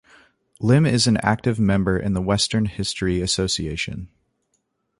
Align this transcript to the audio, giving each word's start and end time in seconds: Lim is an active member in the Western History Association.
Lim 0.59 0.87
is 0.87 1.05
an 1.05 1.17
active 1.17 1.59
member 1.59 1.95
in 1.95 2.13
the 2.13 2.23
Western 2.23 2.65
History 2.65 3.21
Association. 3.21 4.09